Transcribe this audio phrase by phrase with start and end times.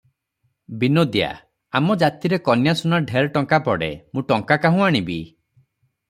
[0.83, 1.27] ବିନୋଦିଆ
[1.79, 5.19] -ଆମ ଜାତିରେ କନ୍ୟାସୁନା ଢେର ଟଙ୍କା ପଡ଼େ, ମୁଁ ଟଙ୍କା କାହୁଁ ଆଣିବି?